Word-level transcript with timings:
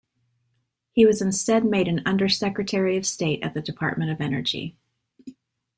He 0.93 1.05
was 1.05 1.21
instead 1.21 1.63
made 1.63 1.87
an 1.87 2.01
Under-Secretary 2.07 2.97
of 2.97 3.05
State 3.05 3.43
at 3.43 3.53
the 3.53 3.61
Department 3.61 4.09
of 4.09 4.19
Energy. 4.19 4.75